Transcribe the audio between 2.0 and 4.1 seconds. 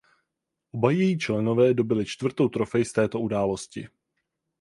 čtvrtou trofej z této události.